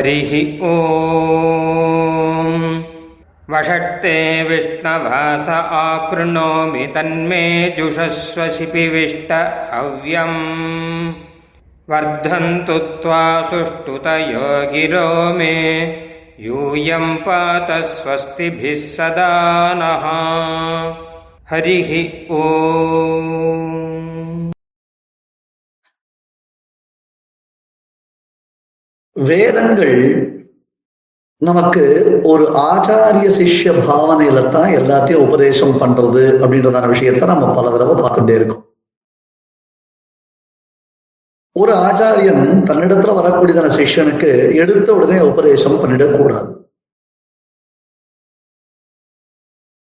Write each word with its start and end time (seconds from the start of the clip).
हरिः 0.00 0.58
ॐ 0.62 0.74
वषट्ते 3.50 4.42
विष्णवास 4.42 5.48
आकृणोमि 5.48 6.86
तन्मे 6.86 7.74
जुषस्व 7.78 8.48
शिपिविष्ट 8.48 9.32
हव्यम्। 9.74 11.12
वर्धन्तु 11.90 12.78
त्वा 12.78 13.42
सुष्ठुतयो 13.42 14.72
गिरो 14.72 15.34
मे। 15.34 15.82
यूयं 16.40 17.16
पात 17.16 17.84
स्वस्तिभिः 17.84 18.76
सदा 18.76 19.74
नः। 19.76 20.06
हरिः 21.50 22.12
ॐ 22.36 23.79
வேதங்கள் 29.28 29.96
நமக்கு 31.38 31.82
ஒரு 32.22 32.44
ஆச்சாரிய 32.44 33.28
சிஷ்ய 33.36 33.70
பாவனையில 33.88 34.50
தான் 34.50 34.72
எல்லாத்தையும் 34.78 35.26
உபதேசம் 35.26 35.78
பண்றது 35.82 36.22
அப்படின்றதான 36.42 36.88
விஷயத்த 36.94 37.26
நம்ம 37.26 37.54
பல 37.54 37.70
தடவை 37.70 37.94
பார்த்துட்டே 38.02 38.34
இருக்கோம். 38.34 38.64
ஒரு 41.52 41.72
ஆச்சாரியன் 41.72 42.44
தன்னிடத்துல 42.68 43.14
வரக்கூடியதான 43.18 43.70
சிஷ்யனுக்கு 43.78 44.54
எடுத்த 44.54 44.94
உடனே 44.94 45.20
உபதேசம் 45.20 45.78
பண்ணிடக்கூடாது 45.82 46.58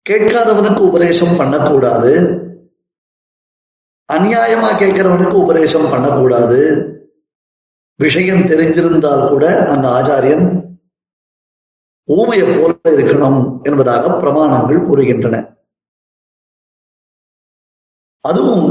கேட்காதவனுக்கு 0.09 0.81
உபதேசம் 0.89 1.37
பண்ணக்கூடாது. 1.37 2.11
அநியாயமா 4.13 4.69
கேட்கிறவனுக்கு 4.81 5.33
உபதேசம் 5.33 5.89
பண்ணக்கூடாது. 5.89 6.61
விஷயம் 7.99 8.39
தெரிந்திருந்தால் 8.39 9.29
கூட 9.29 9.69
அந்த 9.69 9.87
ஆச்சாரியன் 9.89 10.65
ஊமையை 12.07 12.61
போல 12.61 12.73
இருக்கணும் 12.95 13.61
என்பதாக 13.63 14.07
பிரமாணங்கள் 14.07 14.85
கூறுகின்றன. 14.87 15.55
அதுவும் 18.19 18.69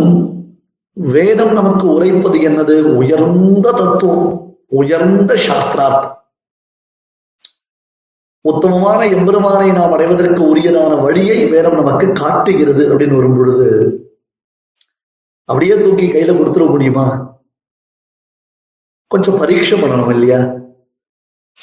வேதம் 0.92 1.52
நமக்கு 1.52 1.88
உரைப்பது 1.88 2.38
என்னது? 2.38 2.96
உயர்ந்த 2.96 3.72
தத்துவம் 3.72 4.56
உயர்ந்த 4.66 5.34
சாஸ்திரார்த்தம். 5.36 6.14
உத்தமமான 8.40 9.06
எம்பெருமானை 9.06 9.72
நாம் 9.72 9.92
அடைவதற்கு 9.92 10.56
உரியதான 10.56 11.02
வழியை 11.02 11.46
வேதம் 11.46 11.74
நமக்கு 11.74 12.12
காட்டுகிறது 12.12 12.94
அப்படின்னு 12.94 13.14
வரும் 13.14 13.36
பொழுது 13.36 13.68
அப்படியே 15.44 15.74
தூக்கி 15.80 16.06
கையில 16.06 16.34
கொடுத்துட 16.36 16.68
முடியுமா? 16.68 17.35
கொஞ்சம் 19.06 19.38
பரீட்சை 19.38 19.82
பண்ணணும் 19.82 20.10
இல்லையா? 20.10 20.54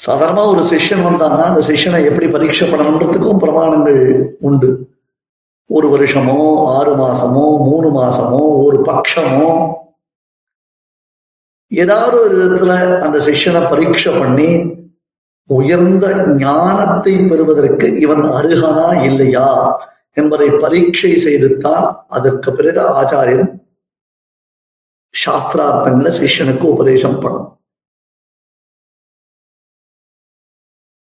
சாதாரணமா 0.08 0.47
ஒரு 0.47 0.61
செஷன் 0.61 1.05
வந்தாங்கன்னா 1.05 1.44
அந்த 1.44 1.61
செஷனை 1.67 2.05
எப்படி 2.05 2.27
பரீட்சை 2.27 2.72
பண்ணணுன்றதுக்கும் 2.72 3.38
பிரமாணங்கள் 3.38 4.30
உண்டு. 4.39 4.89
ஒரு 5.66 5.97
வருஷமோ 5.97 6.66
ஆறு 6.66 6.95
மாசமோ 6.95 7.44
மூணு 7.58 8.00
மாசமோ 8.00 8.63
ஒரு 8.63 8.77
பட்சமோ. 8.81 9.75
ஏதாவது 11.67 12.22
ஒரு 12.22 12.35
விதத்துல 12.41 13.00
அந்த 13.00 13.17
செஷனை 13.19 13.69
பரீட்சை 13.69 14.19
பண்ணி 14.19 14.81
உயர்ந்த 15.45 16.25
ஞானத்தை 16.28 17.17
பெறுவதற்கு 17.17 18.00
இவன் 18.00 18.23
அருகனா 18.23 19.03
இல்லையா? 19.03 19.47
என்பதை 20.13 20.50
பரீட்சை 20.50 21.11
செய்துத்தான் 21.11 21.97
அதற்கு 22.07 22.53
பிறகு 22.53 22.81
ஆச்சாரியன் 22.81 23.62
சாஸ்திரார்த்தங்களை 25.14 26.11
சிஷ்யனுக்கு 26.17 26.66
உபதேசம் 26.67 27.19
பண்ணும் 27.24 27.50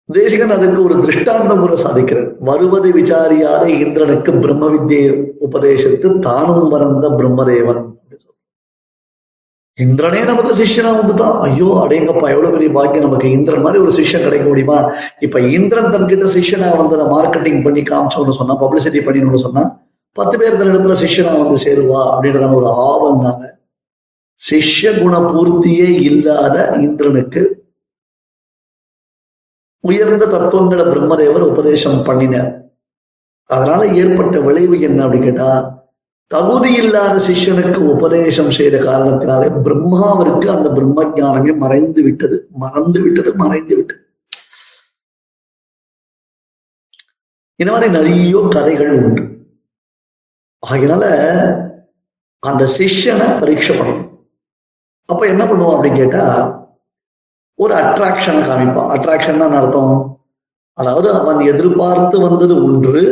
தேசிகன் 0.10 0.54
அதுக்கு 0.54 0.80
ஒரு 0.84 0.96
திருஷ்டாந்தம் 1.02 1.62
கூட 1.62 1.74
சாதிக்கிறார் 1.80 2.28
வருவது 2.42 2.90
விசாரியாரே 2.92 3.72
இந்திரனுக்கு 3.78 4.32
பிரம்ம 4.44 4.68
வித்தியை 4.70 5.08
உபதேசித்து 5.42 6.10
தானும் 6.22 6.68
மறந்த 6.68 7.08
பிரம்மதேவன் 7.16 7.82
இந்திரனே 9.78 10.22
நமக்கு 10.24 10.54
சிஷ்யனா 10.60 10.92
வந்துட்டான் 10.94 11.36
ஐயோ 11.40 11.68
அடேங்கப்பா 11.82 12.30
எவ்வளவு 12.30 12.54
பெரிய 12.54 12.70
பாக்கியம் 12.70 13.06
நமக்கு 13.06 13.28
இந்திரன் 13.30 13.66
மாதிரி 13.66 13.82
ஒரு 13.84 13.92
சிஷ்யன் 13.92 14.24
கிடைக்க 14.24 14.46
முடியுமா 14.48 14.78
இப்ப 15.22 15.42
இந்திரன் 15.50 15.92
தன்கிட்ட 15.92 16.30
சிஷ்யனா 16.32 16.70
வந்து 16.76 17.04
மார்க்கெட்டிங் 17.12 17.62
பண்ணி 17.64 17.84
காமிச்சோன்னு 17.84 18.40
சொன்னா 18.40 18.56
பப்ளிசிட்டி 18.56 19.02
பண்ணிடணும்னு 19.02 19.44
சொன்னா 19.44 19.64
பத்து 20.16 20.36
பேர் 20.38 20.58
தன் 20.58 20.72
இடத்துல 20.72 20.98
சிஷ்யனா 21.02 21.34
வந்து 21.38 21.58
சேருவா 21.66 22.02
அப்படின்றதான 22.14 22.56
ஒரு 22.56 22.70
ஆவல்னால 22.86 23.44
சிஷ்ய 24.40 24.90
குண 25.02 25.16
பூர்த்தியே 25.20 25.88
இல்லாத 26.10 26.56
இந்திரனுக்கு 26.78 27.42
உயர்ந்த 29.84 30.26
தத்துவங்களை 30.26 30.86
பிரம்மதேவர் 30.86 31.46
உபதேசம் 31.52 32.04
பண்ணினார். 32.04 32.52
அதனால 33.50 33.82
ஏற்பட்ட 34.02 34.40
விளைவு 34.40 34.82
என்ன 34.88 35.00
அப்படின்னு 35.06 35.24
கேட்டா 35.24 35.50
தகுதி 36.32 36.74
இல்லாத 36.74 37.16
சிஷ்யனுக்கு 37.28 37.82
உபதேசம் 37.96 38.52
செய்த 38.52 38.78
காரணத்தினாலே 38.78 39.48
பிரம்மாவிற்கு 39.66 40.48
அந்த 40.56 40.70
பிரம்ம 40.72 41.06
ஜானமே 41.20 41.58
மறைந்து 41.58 42.02
விட்டது 42.04 42.38
மறந்து 42.64 43.02
விட்டது 43.02 43.36
மறைந்து 43.36 43.76
விட்டது. 43.76 44.02
இந்த 47.56 47.72
மாதிரி 47.72 47.92
நிறைய 47.92 48.42
கதைகள் 48.56 48.92
உண்டு. 49.04 49.24
ஆகினால 50.64 51.06
அந்த 52.44 52.64
சிஷ்யனை 52.78 53.28
பரீட்சை 53.40 53.74
பண்ணணும். 53.78 54.07
அப்ப 55.10 55.28
என்ன 55.28 55.44
பண்ணுவோம் 55.46 55.76
அப்படின்னு 55.76 55.96
கேட்டா 55.96 56.26
ஒரு 57.56 57.74
அட்ராக்ஷனை 57.74 58.42
காமிப்பான். 58.48 58.90
அட்ராக்ஷன் 58.96 59.56
அர்த்தம்? 59.60 60.24
அதாவது 60.74 61.14
அவன் 61.14 61.40
எதிர்பார்த்து 61.40 62.20
வந்தது 62.20 62.64
ஒன்று 62.64 63.04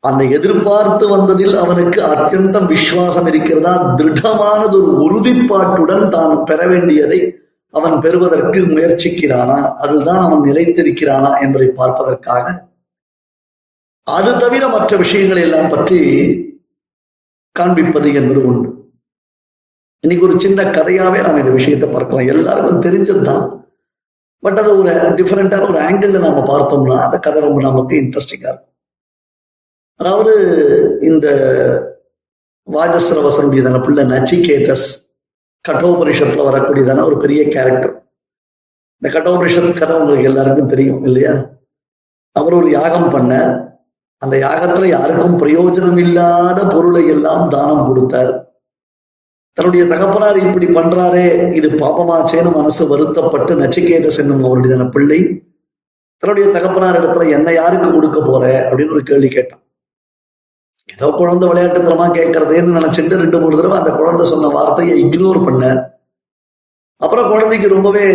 அந்த 0.00 0.24
எதிர்பார்த்து 0.24 1.08
வந்ததில் 1.08 1.54
அவனுக்கு 1.54 2.02
அத்தியந்தம் 2.02 2.66
விசுவாசம் 2.66 3.26
இருக்கிறதா? 3.26 3.94
திருடமானது 3.96 4.76
ஒரு 4.82 4.92
உறுதிப்பாட்டுடன் 5.02 6.08
தான் 6.08 6.44
பெற 6.44 6.66
வேண்டியதை 6.66 7.38
அவன் 7.70 8.00
பெறுவதற்கு 8.00 8.60
முயற்சிக்கிறானா? 8.60 9.76
அதுதான் 9.76 10.18
அவன் 10.18 10.50
நிலைத்திருக்கிறானா 10.50 11.40
என்பதை 11.40 11.68
பார்ப்பதற்காக. 11.68 12.68
அது 14.02 14.38
தவிர 14.38 14.68
மற்ற 14.68 14.96
விஷயங்களை 14.96 15.42
எல்லாம் 15.42 15.68
பற்றி 15.68 15.98
காண்பிப்பது 17.52 18.14
என்பது 18.14 18.46
உண்டு. 18.46 18.79
இன்னைக்கு 20.04 20.26
ஒரு 20.26 20.40
சின்ன 20.40 20.62
கதையாவே 20.62 21.22
நாம் 21.22 21.36
இந்த 21.36 21.50
விஷயத்தை 21.50 21.88
பார்க்கலாம். 21.88 22.26
எல்லாருக்கும் 22.26 22.82
தெரிஞ்சதுதான். 22.82 23.62
பட் 24.38 24.58
அதை 24.58 24.72
ஒரு 24.72 24.90
டிஃப்ரெண்டான 24.90 25.68
ஒரு 25.68 25.78
ஆங்கிள் 25.78 26.18
நாம 26.18 26.44
பார்த்தோம்னா 26.52 26.98
அந்த 27.00 27.18
கதை 27.18 27.42
ரொம்ப 27.42 27.60
நமக்கு 27.60 27.96
இன்ட்ரெஸ்டிங்கா 27.96 28.50
இருக்கும். 28.50 28.74
அதாவது 29.96 30.32
இந்த 31.00 31.26
வாஜஸ்ரவசனுடையதான 32.72 33.84
பிள்ளை 33.84 34.04
நச்சிகேட்டஸ் 34.04 34.88
கட்டோபரிஷத்துல 35.68 36.46
வரக்கூடியதான 36.48 37.04
ஒரு 37.04 37.16
பெரிய 37.16 37.48
கேரக்டர் 37.48 37.94
இந்த 39.02 39.08
கட்டோபரிஷத் 39.18 39.78
கதை 39.78 39.96
உங்களுக்கு 39.96 40.24
எல்லாருக்கும் 40.24 40.68
தெரியும் 40.68 41.04
இல்லையா? 41.04 41.32
அவர் 42.32 42.54
ஒரு 42.54 42.70
யாகம் 42.70 43.10
பண்ண 43.10 43.32
அந்த 44.18 44.36
யாகத்துல 44.36 44.86
யாருக்கும் 44.86 45.40
பிரயோஜனம் 45.42 45.98
இல்லாத 45.98 46.64
பொருளை 46.64 47.08
எல்லாம் 47.08 47.48
தானம் 47.48 47.86
கொடுத்தார். 47.86 48.49
தன்னுடைய 49.60 49.84
தகப்பனார் 49.86 50.36
இப்படி 50.46 50.66
பண்றாரே 50.66 51.24
இது 51.58 51.68
பாப்பமாச்சேன்னு 51.82 52.50
மனசு 52.58 52.82
வருத்தப்பட்டு 52.88 53.52
நச்சிகேட்டஸ் 53.62 54.20
என்னும் 54.22 54.44
அவருடைய 54.44 54.84
பிள்ளை 54.94 55.18
தன்னுடைய 56.22 56.46
தகப்பனார் 56.54 56.98
இடத்துல 57.00 57.26
என்ன 57.36 57.52
யாருக்கு 57.58 57.88
கொடுக்க 57.92 58.18
போற 58.20 58.44
அப்படின்னு 58.68 58.94
ஒரு 58.96 59.02
கேள்வி 59.10 59.28
கேட்டான். 59.28 59.62
ஏதோ 60.94 61.10
குழந்தை 61.18 61.44
விளையாட்டுத்தனமா 61.50 62.06
கேட்கறதேன்னு 62.18 62.76
நினைச்சிட்டு 62.78 63.20
ரெண்டு 63.22 63.40
மூணு 63.40 63.58
தடவை 63.58 63.76
அந்த 63.78 63.92
குழந்தை 63.98 64.24
சொன்ன 64.32 64.52
வார்த்தையை 64.56 64.96
இக்னோர் 65.04 65.44
பண்ண 65.44 65.64
அப்புறம் 66.96 67.30
குழந்தைக்கு 67.32 67.68
ரொம்பவே 67.76 68.06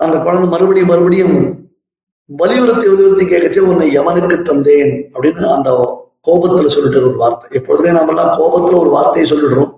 அந்த 0.00 0.16
குழந்தை 0.26 0.48
மறுபடியும் 0.54 0.90
மறுபடியும் 0.94 1.36
வலியுறுத்தி 2.30 2.86
வலியுறுத்தி 2.88 3.26
கேட்கச்சே 3.26 3.68
உன்னை 3.70 3.86
யமனுக்கு 3.98 4.36
தந்தேன் 4.50 4.92
அப்படின்னு 5.14 5.54
அந்த 5.56 5.70
கோபத்துல 6.28 6.74
சொல்லிட்டு 6.76 7.00
ஒரு 7.08 7.16
வார்த்தை. 7.22 7.48
எப்பொழுதுமே 7.60 7.96
நாமெல்லாம் 7.98 8.36
கோபத்துல 8.40 8.78
ஒரு 8.82 8.92
வார்த்தையை 8.98 9.26
சொல்லிடுறோம். 9.32 9.72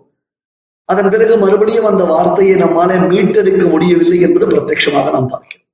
அதன் 0.88 1.10
பிறகு 1.10 1.36
மறுபடியும் 1.36 1.84
அந்த 1.84 2.04
வார்த்தையை 2.04 2.62
நம்மால 2.62 2.98
மீட்டெடுக்க 3.12 3.70
முடியவில்லை 3.70 4.20
என்பது 4.20 4.46
பிரத்யட்சமாக 4.46 5.10
நாம் 5.10 5.28
பார்க்கிறோம். 5.28 5.64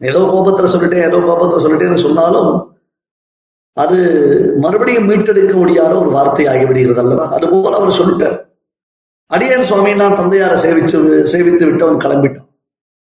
ஏதோ 0.00 0.20
கோபத்துல 0.32 0.68
சொல்லிட்டேன் 0.74 1.06
ஏதோ 1.08 1.18
கோபத்துல 1.18 1.64
சொல்லிட்டேன்னு 1.64 1.94
சொன்னாலும் 1.94 2.50
அது 3.76 3.96
மறுபடியும் 4.56 5.08
மீட்டெடுக்க 5.08 5.54
முடியாத 5.54 5.98
ஒரு 5.98 6.10
வார்த்தை 6.10 6.46
ஆகிவிடுகிறது 6.46 7.00
அல்லவா? 7.00 7.30
அது 7.30 7.48
போல 7.48 7.76
அவர் 7.76 7.98
சொல்லிட்டார். 8.00 8.36
அடியன் 9.30 9.62
சுவாமி 9.62 9.94
நான் 9.94 10.18
தந்தையாரை 10.18 10.56
சேவிச்சு 10.64 10.98
சேவித்து 11.32 11.64
விட்டு 11.64 11.86
அவன் 11.86 12.02
கிளம்பிட்டான். 12.04 12.48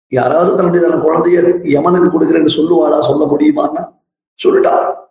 யாராவது 0.08 0.56
தன்னுடைய 0.56 0.88
தன் 0.88 1.06
குழந்தைய 1.06 1.38
யமனுக்கு 1.76 2.10
கொடுக்குறேன்னு 2.10 2.56
சொல்லுவாளா 2.58 3.00
சொல்ல 3.00 3.26
முடியுமான்னா? 3.26 3.84
சொல்லிட்டான். 4.40 5.07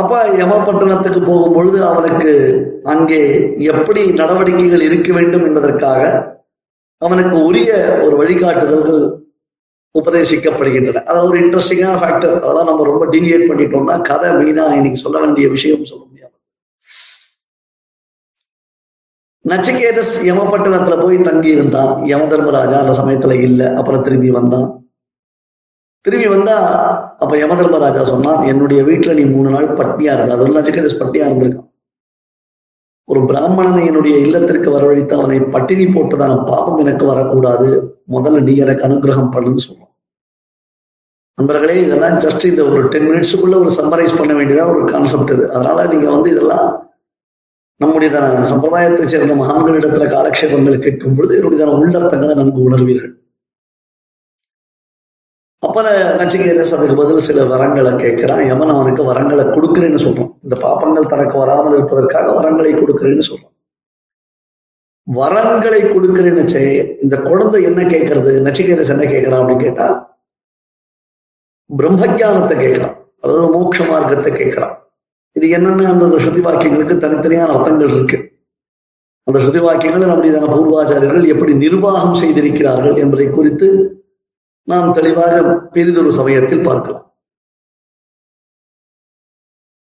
அப்ப 0.00 0.12
யமபட்டணத்துக்கு 0.40 1.20
போகும் 1.26 1.54
பொழுது 1.56 1.78
அவனுக்கு 1.86 2.30
அங்கே 2.84 3.22
எப்படி 3.72 4.02
நடவடிக்கைகள் 4.20 4.86
இருக்க 4.88 5.12
வேண்டும் 5.12 5.44
என்பதற்காக 5.48 6.00
அவனுக்கு 7.02 7.36
உரிய 7.48 7.70
ஒரு 8.04 8.14
வழிகாட்டுதல்கள் 8.20 9.02
உபதேசிக்கப்படுகின்றன. 9.94 11.02
அதாவது 11.08 11.28
ஒரு 11.30 11.38
இன்ட்ரெஸ்டிங்கான 11.42 11.96
ஃபேக்டர் 12.02 12.34
அதெல்லாம் 12.42 12.68
நம்ம 12.70 12.84
ரொம்ப 12.90 13.06
டீலியேட் 13.14 13.48
பண்ணிட்டோம்னா 13.50 13.96
கதை 14.10 14.30
மெயினா 14.38 14.64
இன்னைக்கு 14.78 15.02
சொல்ல 15.04 15.18
வேண்டிய 15.24 15.48
விஷயம் 15.48 15.88
சொல்ல 15.90 16.02
முடியாது. 16.08 16.36
நச்சிகேதஸ் 19.44 20.14
யமபட்டணத்துல 20.30 20.96
போய் 21.02 21.26
தங்கி 21.28 21.50
இருந்தான் 21.56 21.92
யம 22.12 22.26
தர்மராஜா 22.26 22.78
அந்த 22.82 22.94
சமயத்துல 23.00 23.36
இல்லை. 23.48 23.68
அப்புறம் 23.80 24.04
திரும்பி 24.08 24.30
வந்தான். 24.30 24.68
திரும்பி 26.04 26.28
வந்தா 26.28 26.54
அப்ப 27.22 27.34
யமதர்மராஜா 27.42 28.02
சொன்னான் 28.12 28.42
என்னுடைய 28.52 28.80
வீட்டுல 28.88 29.14
நீ 29.18 29.24
மூணு 29.34 29.50
நாள் 29.54 29.68
பட்னியா 29.80 30.14
இருந்த 30.16 30.34
அது 30.36 30.56
நச்சிகேதஸ் 30.56 31.00
பட்னியா 31.02 31.26
இருந்திருக்கான். 31.28 31.68
ஒரு 33.08 33.20
பிராமணனை 33.28 33.80
என்னுடைய 33.90 34.16
இல்லத்திற்கு 34.26 34.68
வரவழைத்து 34.74 35.14
அவனை 35.20 35.38
பட்டினி 35.54 35.86
போட்டுதான 35.94 36.36
பாபம் 36.50 36.82
எனக்கு 36.84 37.04
வரக்கூடாது. 37.12 37.70
முதல்ல 38.16 38.42
நீ 38.48 38.54
எனக்கு 38.64 38.86
அனுகிரகம் 38.88 39.32
பண்ணுன்னு 39.36 39.64
சொல்லுவான் 39.66 39.90
நண்பர்களே 41.38 41.76
இதெல்லாம் 41.84 42.16
ஜஸ்ட் 42.24 42.44
இந்த 42.50 42.62
ஒரு 42.70 42.80
டென் 42.92 43.06
மினிட்ஸுக்குள்ள 43.10 43.56
ஒரு 43.62 43.70
சம்மரைஸ் 43.78 44.18
பண்ண 44.18 44.32
வேண்டியதான் 44.38 44.72
ஒரு 44.74 44.82
கான்செப்ட் 44.92 45.32
இது. 45.36 45.44
அதனால 45.54 45.86
நீங்க 45.92 46.08
வந்து 46.14 46.30
இதெல்லாம் 46.34 46.66
நம்முடைய 47.80 48.10
சம்பிரதாயத்தை 48.50 49.06
சேர்ந்த 49.12 49.34
மகான்களிடத்துல 49.42 50.06
காலக்ஷேபங்கள் 50.14 50.84
கேட்கும் 50.84 51.16
பொழுது 51.16 51.36
என்னுடைய 51.38 51.66
உள்ளர்த்தங்களை 51.78 52.34
நன்கு 52.40 52.60
உணர்வீர்கள். 52.68 53.14
அப்புறம் 55.66 55.96
நச்சிகேரஸ் 56.20 56.74
அதுக்கு 56.76 56.94
பதில் 57.00 57.26
சில 57.26 57.42
வரங்களை 57.52 57.90
கேட்கிறான். 58.04 58.42
யமன் 58.50 58.72
அவனுக்கு 58.74 59.02
வரங்களை 59.10 59.44
கொடுக்குறேன்னு 59.56 60.00
சொல்றான். 60.04 60.30
இந்த 60.42 60.56
பாப்பங்கள் 60.66 61.10
தனக்கு 61.12 61.38
வராமல் 61.38 61.76
இருப்பதற்காக 61.78 62.32
வரங்களை 62.38 62.72
கொடுக்குறேன்னு 62.80 63.26
சொல்றான். 63.30 63.54
வரங்களை 65.06 65.80
கொடுக்குறேன்னு 65.94 66.64
இந்த 67.04 67.16
குழந்தை 67.28 67.62
என்ன 67.62 67.82
கேட்கறது? 67.82 68.32
நச்சிகேரஸ் 68.46 68.92
என்ன 68.96 69.04
கேட்கிறான் 69.12 69.40
அப்படின்னு 69.42 69.66
கேட்டா 69.68 69.86
பிரம்மஜானத்தை 71.70 72.56
கேட்கிறான். 72.64 72.96
அதாவது 73.20 73.46
மோட்ச 73.54 73.88
மார்க்கத்தை 73.90 74.30
கேட்கிறான். 74.32 74.76
இது 75.36 75.46
என்னென்ன 75.56 75.88
அந்த 75.90 76.06
ஸ்ருதி 76.24 76.40
வாக்கியங்களுக்கு 76.46 76.94
தனித்தனியான 77.04 77.52
அர்த்தங்கள் 77.56 77.94
இருக்கு. 77.96 78.18
அந்த 79.24 79.38
ஸ்ருதி 79.38 79.60
வாக்கியங்களை 79.66 80.06
நம்முடைய 80.10 80.40
பூர்வாச்சாரியர்கள் 80.54 81.32
எப்படி 81.34 81.52
நிர்வாகம் 81.54 82.20
செய்திருக்கிறார்கள் 82.22 82.96
என்பதை 82.96 83.26
குறித்து 83.30 83.68
நாம் 84.62 84.92
தெளிவாக 84.92 85.58
பெரிதொரு 85.58 86.12
சமயத்தில் 86.12 86.64
பார்க்கலாம். 86.64 87.14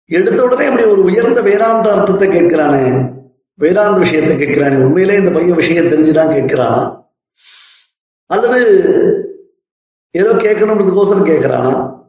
எடுத்த 0.05 0.43
உடனே 0.43 0.65
அப்படி 0.65 0.83
ஒரு 0.83 1.03
உயர்ந்த 1.03 1.41
வேதாந்த 1.41 1.91
அர்த்தத்தை 1.91 2.29
கேட்கிறானே. 2.29 3.13
வேதாந்த 3.53 3.99
விஷயத்தை 3.99 4.37
கேட்கிறானே. 4.37 4.83
உண்மையிலே 4.83 5.15
இந்த 5.15 5.31
பையன் 5.31 5.55
விஷயம் 5.55 5.85
தெரிஞ்சுதான் 5.85 6.33
கேட்கிறானா? 6.37 7.05
அல்லது 8.25 8.59
ஏதோ 10.11 10.33
கேட்கணும்ன்றதுக்கோசரம் 10.33 11.29
கேட்கிறானா? 11.29 11.99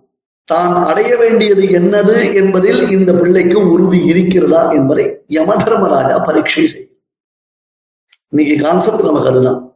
தான் 0.44 0.74
அடைய 0.74 1.16
வேண்டியது 1.16 1.62
என்னது 1.62 2.34
என்பதில் 2.34 2.88
இந்த 2.88 3.12
பிள்ளைக்கு 3.12 3.70
உறுதி 3.70 4.04
இருக்கிறதா 4.04 4.72
என்பதை 4.72 5.24
யமதர்மராஜா 5.28 6.24
பரீட்சை 6.24 6.66
செய்யும் 6.66 6.98
இன்னைக்கு 8.28 8.64
கான்செப்ட் 8.64 9.02
நமக்கு 9.02 9.28
அதுதான் 9.28 9.71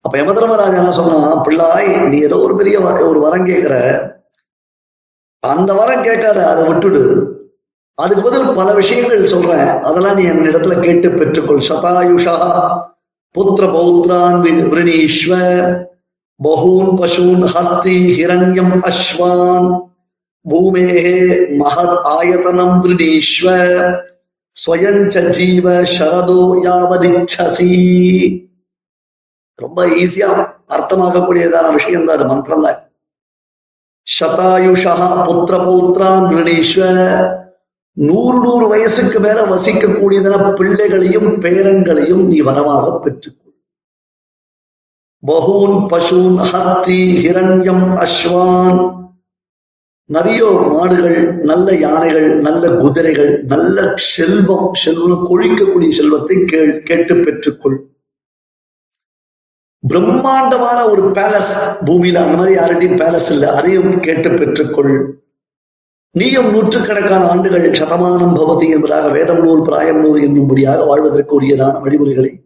அப்ப 0.00 0.18
யமதர்மராஜா 0.18 0.76
என்ன 0.76 0.92
சொன்னா 0.92 1.44
பிள்ளாய் 1.44 2.08
நீ 2.08 2.18
ஏதோ 2.18 2.38
ஒரு 2.38 2.56
பெரிய 2.56 2.80
ஒரு 2.80 3.20
வரம் 3.20 3.44
கேட்கிற 3.44 3.74
அந்த 5.40 5.74
வரம் 5.74 6.02
கேட்காத 6.02 6.50
அதை 6.50 6.62
விட்டுடு. 6.68 7.02
அதுக்கு 7.94 8.22
பதில் 8.22 8.54
பல 8.54 8.72
விஷயங்கள் 8.72 9.26
சொல்றேன். 9.26 9.68
அதெல்லாம் 9.82 10.14
நீ 10.14 10.24
என் 10.24 10.38
இடத்துல 10.38 10.80
கேட்டு 10.80 11.08
பெற்றுக்கொள். 11.08 11.66
சதாயுஷா 11.68 12.36
புத்திர 13.34 13.64
பௌத்ரான் 13.76 14.40
விரணீஸ்வ 14.72 15.32
பகூன் 16.44 16.90
பசூன் 17.00 17.44
ஹஸ்தி 17.54 17.96
ஹிரண்யம் 18.18 18.90
அஸ்வான் 18.90 19.68
பூமேகே 20.50 21.14
மகத் 21.62 21.98
ஆயதனம் 22.16 22.76
விரணீஸ்வ 22.84 23.46
ஸ்வயஞ்ச 24.66 25.28
ஜீவ 25.28 25.82
சரதோ 25.98 26.40
யாவதிச்சசி. 26.66 27.72
ரொம்ப 29.58 29.86
ஈஸியா 30.02 30.28
அர்த்தமாகக்கூடியதான 30.74 31.66
விஷயம் 31.78 32.06
தான் 32.08 32.16
அது 32.18 32.26
மந்திரம் 32.32 32.64
தான் 32.66 32.80
சதாயுஷா 34.06 34.94
புத்திர 35.26 35.56
பௌத்ரான் 35.66 36.26
கிரணீஸ்வ 36.30 36.82
நூறு 37.96 38.38
நூறு 38.44 38.66
வயசுக்கு 38.72 39.18
மேல 39.24 39.38
வசிக்கக்கூடியதான 39.52 40.44
பிள்ளைகளையும் 40.58 41.30
பேரன்களையும் 41.44 42.22
நீ 42.30 42.38
வரமாக 42.48 42.84
பெற்றுக்கொள். 43.04 43.54
பகூன் 45.22 45.76
பசூன் 45.92 46.38
ஹஸ்தி 46.50 47.00
ஹிரண்யம் 47.24 47.86
அஸ்வான். 48.04 48.80
நிறைய 50.10 50.42
மாடுகள் 50.74 51.18
நல்ல 51.50 51.68
யானைகள் 51.86 52.28
நல்ல 52.46 52.64
குதிரைகள் 52.82 53.32
நல்ல 53.52 53.76
செல்வம் 54.12 54.68
செல்வம் 54.84 55.26
கொழிக்கக்கூடிய 55.30 55.90
செல்வத்தை 55.98 56.36
கேள் 56.52 56.72
கேட்டு 56.88 57.16
பெற்றுக்கொள். 57.24 57.78
பிரம்மாண்டமான 59.86 60.88
ஒரு 60.88 61.10
பேலஸ் 61.10 61.54
பூமியில 61.84 62.14
அந்த 62.14 62.36
மாதிரி 62.36 62.58
யார்கிட்டையும் 62.60 63.00
பேலஸ் 63.02 63.30
இல்லை. 63.30 63.48
அதையும் 63.48 64.00
கேட்டு 64.00 64.28
பெற்றுக்கொள். 64.28 65.12
நீயும் 66.10 66.50
நூற்றுக்கணக்கான 66.50 67.28
ஆண்டுகள் 67.28 67.70
சதமானம் 67.70 68.36
பவதி 68.36 68.68
என்பதாக 68.68 69.08
வேதம் 69.08 69.42
நூல் 69.42 69.62
பிராயம் 69.62 70.00
நூல் 70.00 70.22
என்னும்படியாக 70.22 70.86
வாழ்வதற்கு 70.86 71.40
உரியதான 71.40 71.80
வழிமுறைகளை 71.80 72.44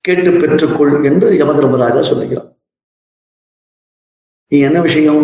கேட்டு 0.00 0.30
பெற்றுக்கொள் 0.30 1.04
என்று 1.04 1.30
யமதர்மராஜா 1.30 2.00
சொல்லுகிறார். 2.00 2.56
நீ 4.46 4.58
என்ன 4.58 4.80
விஷயம்? 4.80 5.22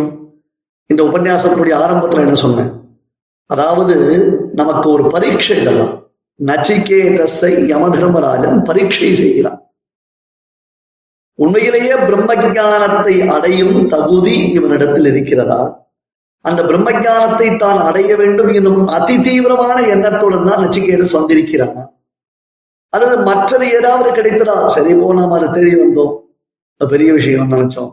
இந்த 0.87 1.03
உபன்யாசத்தினுடைய 1.03 1.75
ஆரம்பத்துல 1.83 2.21
என்ன 2.21 2.35
சொன்னேன் 2.35 2.71
அதாவது 3.47 3.95
நமக்கு 4.53 4.91
ஒரு 4.91 5.07
பரீட்சை 5.07 5.61
இதெல்லாம். 5.61 6.13
நச்சிகேதஸை 6.45 7.55
யமதர்மராஜன் 7.75 8.65
பரீட்சை 8.65 9.15
செய்கிறான். 9.15 9.70
உண்மையிலேயே 11.41 11.95
பிரம்மஜானத்தை 11.95 13.15
அடையும் 13.27 13.89
தகுதி 13.89 14.37
இவனிடத்தில் 14.53 15.07
இருக்கிறதா? 15.07 15.61
அந்த 16.45 16.63
பிரம்மஜானத்தை 16.63 17.57
தான் 17.57 17.79
அடைய 17.79 18.17
வேண்டும் 18.17 18.53
என்னும் 18.53 18.87
அதி 18.87 19.21
தீவிரமான 19.21 19.79
எண்ணத்துடன் 19.87 20.45
தான் 20.45 20.63
நச்சிகேதஸ் 20.65 21.17
வந்திருக்கிறானா? 21.19 21.83
அல்லது 22.93 23.17
மற்றது 23.23 23.73
ஏதாவது 23.73 24.23
கிடைத்ததா? 24.23 24.67
சரி 24.67 24.95
போ 24.95 25.15
நாம 25.15 25.35
அதை 25.39 25.49
தேடி 25.49 25.75
வந்தோம். 25.83 26.15
பெரிய 26.81 27.13
விஷயம் 27.13 27.53
நினைச்சோம். 27.53 27.91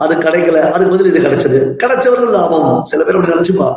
அது 0.00 0.14
கிடைக்கல. 0.14 0.58
அதுக்கு 0.70 0.92
பதில் 0.96 1.10
இது 1.14 1.20
கிடைச்சது. 1.28 1.58
கிடைச்சவர்கள் 1.82 2.36
லாபம். 2.36 2.84
சில 2.84 3.04
பேர் 3.04 3.16
அப்படி 3.16 3.32
நினைச்சுப்பா. 3.32 3.68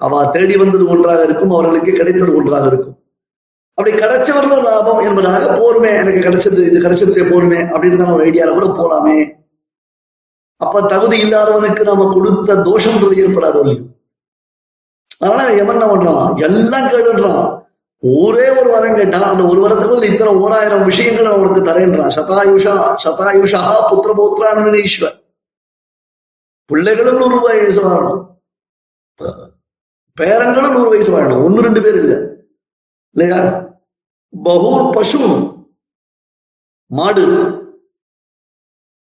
அவ 0.00 0.26
தேடி 0.26 0.56
வந்தது 0.56 0.88
ஒன்றாக 0.88 1.22
இருக்கும் 1.22 1.50
அவர்களுக்கு 1.50 1.92
கிடைத்தது 1.92 2.36
ஒன்றாக 2.36 2.66
இருக்கும். 2.66 2.96
அப்படி 3.78 3.96
கிடைச்சவர்கள் 3.96 4.62
லாபம் 4.62 4.98
என்பதாக 4.98 5.58
போருமே 5.60 5.94
எனக்கு 5.94 6.20
கிடைச்சது 6.20 6.66
இது 6.68 6.80
கிடைச்சதே 6.80 7.32
போருமே 7.32 7.60
அப்படின்னு 7.62 7.96
தான் 7.96 8.12
ஒரு 8.12 8.26
ஐடியால 8.26 8.52
கூட 8.52 8.66
போலாமே. 8.66 9.44
அப்ப 10.56 10.82
தகுதி 10.82 11.22
இல்லாதவனுக்கு 11.24 11.84
நாம 11.84 12.12
கொடுத்த 12.14 12.54
தோஷம்ன்றது 12.54 13.16
ஏற்படாது 13.24 13.92
அதனால 15.20 15.54
எவன் 15.54 15.80
என்ன 15.80 15.86
பண்றான்? 15.86 16.38
எல்லாம் 16.38 16.84
கேளுன்றான். 16.84 17.64
ஒரே 18.00 18.48
ஒரு 18.48 18.70
வரம் 18.70 18.94
கேட்டான் 18.94 19.22
அந்த 19.22 19.42
ஒரு 19.42 19.60
வரத்துக்கு 19.64 20.10
இத்தனை 20.12 20.34
ஓராயிரம் 20.34 20.84
விஷயங்கள் 20.84 21.24
அவனுக்கு 21.24 21.72
தரேன்றான். 21.72 22.14
சதாயுஷா 22.16 22.96
சதாயுஷா 23.04 23.60
புத்திர 23.90 24.12
பௌத்ரான 24.18 24.82
ஈஸ்வர் 24.84 25.22
பிள்ளைகளும் 26.66 27.16
நூறு 27.16 27.40
வயசு 27.40 27.88
வாழணும். 27.88 28.22
பேரங்களும் 30.20 30.72
நூறு 30.72 30.88
வயசு 30.88 31.18
வாழணும். 31.18 31.44
ஒன்னு 31.44 31.62
ரெண்டு 31.62 31.82
பேர் 31.82 31.94
இல்லை. 31.94 32.18
இல்லையா? 33.16 33.65
பகூர் 34.44 34.94
பசு 34.94 35.18
மாடு 36.86 37.24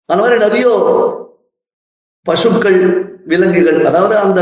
அந்த 0.05 0.21
மாதிரி 0.21 0.37
நிறைய 0.37 0.65
பசுக்கள் 2.21 2.79
விலங்குகள் 3.25 3.85
அதாவது 3.85 4.17
அந்த 4.17 4.41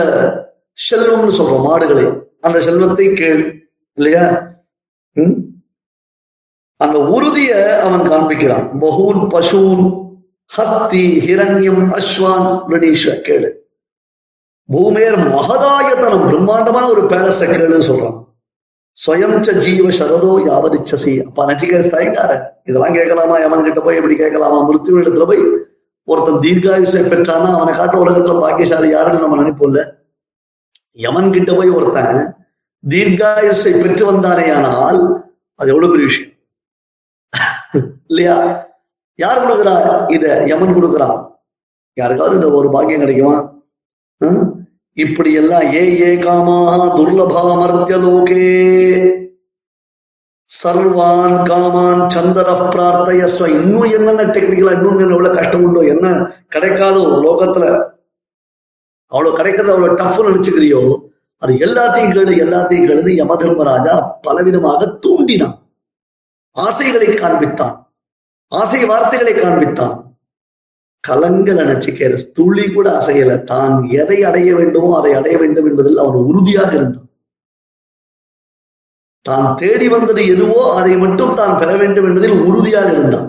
செல்வம்னு 0.89 1.37
சொல்றோம் 1.37 1.65
மாடுகளை. 1.67 2.05
அந்த 2.41 2.61
செல்வத்தை 2.61 3.13
கேள் 3.13 3.41
இல்லையா? 3.97 4.25
அந்த 6.77 6.99
உறுதிய 6.99 7.79
அவன் 7.79 8.05
காண்பிக்கிறான். 8.11 8.79
பகூன் 8.79 9.21
பசூன் 9.33 9.83
ஹஸ்தி 10.57 11.03
ஹிரண்யம் 11.27 11.83
அஸ்வான் 11.99 12.49
ரணீஸ்வ 12.71 13.15
கேளு. 13.27 13.49
பூமேர் 14.73 15.19
மகதாயத்தனம் 15.37 16.27
பிரம்மாண்டமான 16.29 16.89
ஒரு 16.89 17.01
பேலஸ 17.01 17.39
கேளுன்னு 17.51 17.89
சொல்றான். 17.89 18.17
ஸ்வயம் 18.99 19.35
ஜீவ 19.65 19.89
சரதோ 19.97 20.31
யாவதிச்சசி 20.45 21.11
அப்ப 21.21 21.45
நச்சிகேஸ் 21.45 21.91
தாய்க்கார 21.93 22.31
இதெல்லாம் 22.65 22.95
கேட்கலாமா 22.95 23.35
யமன் 23.43 23.67
கிட்ட 23.67 23.81
போய் 23.81 23.99
எப்படி 23.99 24.15
கேட்கலாமா 24.15 24.57
மிருத்யு 24.63 24.99
இடத்துல 25.01 25.25
போய் 25.25 25.43
ஒருத்தன் 26.07 26.41
தீர்காயுசை 26.41 27.01
பெற்றானா 27.03 27.49
அவனை 27.55 27.73
காட்டு 27.73 27.97
உலகத்துல 27.97 28.35
பாக்கியசாலி 28.39 28.89
யாருன்னு 28.89 29.23
நம்ம 29.23 29.37
நினைப்போம்ல 29.41 29.81
யமன் 30.99 31.33
கிட்ட 31.33 31.51
போய் 31.53 31.71
ஒருத்தன் 31.71 32.19
தீர்காயுசை 32.83 33.73
பெற்று 33.75 34.03
வந்தானே 34.05 34.45
ஆனால் 34.51 34.99
அது 35.59 35.71
எவ்வளவு 35.73 35.91
பெரிய 35.93 36.07
விஷயம் 36.07 36.35
இல்லையா 38.09 38.35
யார் 39.19 39.43
கொடுக்குறா 39.43 39.75
இத 40.09 40.25
யமன் 40.47 40.77
கொடுக்குறா 40.77 41.09
யாருக்காவது 41.97 42.39
இந்த 42.39 42.49
ஒரு 42.53 42.67
பாக்கியம் 42.69 43.03
கிடைக்குமா 43.03 43.37
இப்படியெல்லாம் 45.03 45.05
இப்படி 45.05 45.31
எல்லாம் 45.41 45.65
ஏ 45.79 45.83
ஏ 46.01 46.11
காமாக 46.23 46.81
துர்லபா 46.97 47.41
லோகே 48.05 48.45
சர்வான் 50.49 51.35
காமான் 51.49 52.01
சந்தர 52.15 52.49
பிரார்த்தயஸ்வ 52.73 53.47
இன்னும் 53.57 53.91
என்னென்ன 53.97 54.23
டெக்னிக்கலா 54.35 54.73
இன்னும் 54.77 54.99
என்ன 54.99 55.13
எவ்வளவு 55.15 55.37
கஷ்டம் 55.37 55.63
உண்டோ 55.63 55.81
என்ன 55.93 56.07
கிடைக்காதோ 56.53 57.03
லோகத்துல. 57.25 57.65
அவ்வளவு 59.11 59.35
கிடைக்கிறது 59.35 59.73
அவ்வளவு 59.73 59.99
டஃப் 59.99 60.25
நினைச்சுக்கிறியோ 60.27 60.81
அது 61.41 61.53
எல்லாத்தையும் 61.65 62.13
கேளு 62.15 62.33
எல்லாத்தையும் 62.45 62.87
கேளு 62.89 63.11
யம 63.19 63.35
தர்மராஜா 63.43 63.95
பலவிதமாக 64.27 64.89
தூண்டினான். 65.03 65.55
ஆசைகளை 66.57 67.07
காண்பித்தான். 67.07 67.75
ஆசை 68.51 68.81
வார்த்தைகளை 68.85 69.33
காண்பித்தான். 69.33 69.95
கலங்கல 71.07 71.59
நச்சிக்கேர 71.69 72.13
துளி 72.37 72.65
கூட 72.75 72.87
அசையல. 72.99 73.31
தான் 73.51 73.75
எதை 74.01 74.17
அடைய 74.29 74.49
வேண்டுமோ 74.59 74.89
அதை 74.99 75.11
அடைய 75.19 75.35
வேண்டும் 75.43 75.67
என்பதில் 75.69 76.01
அவன் 76.03 76.27
உறுதியாக 76.31 76.71
இருந்தான். 76.79 77.07
தான் 79.25 79.47
தேடி 79.61 79.87
வந்தது 79.95 80.21
எதுவோ 80.33 80.61
அதை 80.79 80.93
மட்டும் 81.05 81.33
தான் 81.39 81.57
பெற 81.61 81.71
வேண்டும் 81.81 82.07
என்பதில் 82.09 82.37
உறுதியாக 82.49 82.89
இருந்தான். 82.95 83.27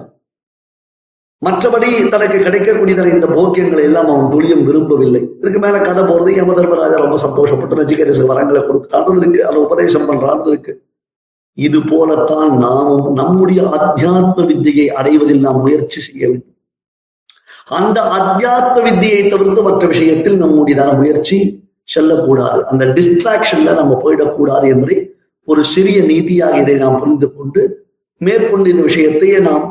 மற்றபடி 1.47 1.89
தனக்கு 2.15 2.39
கிடைக்கக்கூடியதான 2.47 3.13
இந்த 3.17 3.27
போக்கியங்களை 3.37 3.83
எல்லாம் 3.89 4.11
அவன் 4.13 4.31
துளியும் 4.33 4.65
விரும்பவில்லை. 4.69 5.23
இதுக்கு 5.41 5.61
மேல 5.65 5.77
கதை 5.87 6.03
போறது 6.11 6.31
யம 6.39 6.55
தர்மராஜா 6.59 6.97
ரொம்ப 7.05 7.19
சந்தோஷப்பட்டு 7.25 7.79
நச்சிகேரசு 7.81 8.31
வரங்களை 8.31 8.61
கொடுக்கிறான்னு 8.69 9.21
இருக்கு 9.23 9.41
அதை 9.49 9.59
உபதேசம் 9.67 10.09
பண்றான்னு 10.11 10.51
இருக்கு. 10.53 10.73
இது 11.67 11.79
போலத்தான் 11.93 12.53
நாமும் 12.65 13.07
நம்முடைய 13.21 13.63
அத்தியாத்ம 13.79 14.45
வித்தியை 14.51 14.87
அடைவதில் 15.01 15.45
நாம் 15.47 15.63
முயற்சி 15.65 16.01
செய்ய 16.09 16.23
வேண்டும். 16.31 16.50
அந்த 17.72 17.98
அத்தியாத்ம 18.16 18.84
வித்தியை 18.84 19.22
தவிர்த்து 19.26 19.62
மற்ற 19.62 19.88
விஷயத்தில் 19.88 20.42
நம்முடையதான 20.42 20.92
முயற்சி 20.98 21.38
செல்லக்கூடாது 21.88 22.62
அந்த 22.66 22.84
டிஸ்ட்ராக்ஷன்ல 22.96 23.74
நம்ம 23.74 23.96
போயிடக்கூடாது 24.04 24.68
என்பதை 24.68 24.98
ஒரு 25.48 25.64
சிறிய 25.74 25.98
நீதியாக 26.04 26.62
இதை 26.62 26.76
நாம் 26.76 27.00
புரிந்து 27.00 27.28
கொண்டு 27.32 27.64
மேற்கொண்டு 28.22 28.68
இந்த 28.70 28.84
விஷயத்தையே 28.84 29.40
நாம் 29.42 29.66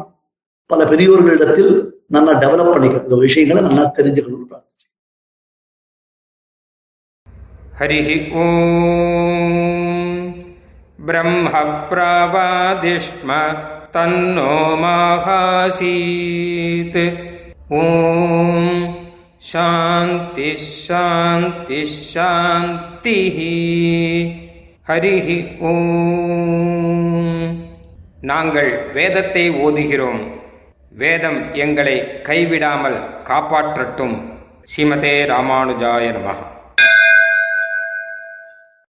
பல 0.70 0.80
பெரியோர்களிடத்தில் 0.84 1.72
நல்லா 2.10 2.32
டெவலப் 2.42 2.72
பண்ணிக்கணும் 2.72 3.08
இந்த 3.08 3.18
விஷயங்களை 3.22 3.62
நல்லா 3.62 3.86
தெரிஞ்சுக்கணும் 3.96 4.44
हरिः 7.76 8.08
ॐ 8.36 8.50
ब्रह्मप्रावादिष्म 10.98 12.18
तन्नो 13.94 14.52
माहासीत् 14.76 15.74
ஓம் 17.77 18.95
சாந்தி 19.37 20.47
ஷாந்தி 20.87 21.81
சாந்தி 22.13 23.19
ஹரிஹி 24.87 25.37
ஓம் 25.59 27.43
நாங்கள் 28.21 28.91
வேதத்தை 28.93 29.49
ஓதுகிறோம். 29.51 30.23
வேதம் 30.89 31.53
எங்களை 31.53 31.97
கைவிடாமல் 32.23 32.99
காப்பாற்றட்டும். 33.23 34.17
ஸ்ரீமதே 34.71 35.15
ராமானுஜாய 35.33 36.07
நமகா 36.17 36.58